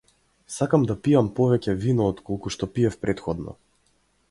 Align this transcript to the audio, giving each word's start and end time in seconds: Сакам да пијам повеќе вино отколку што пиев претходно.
Сакам 0.53 0.85
да 0.91 0.95
пијам 1.07 1.29
повеќе 1.41 1.77
вино 1.85 2.09
отколку 2.15 2.55
што 2.57 2.71
пиев 2.79 2.99
претходно. 3.07 3.57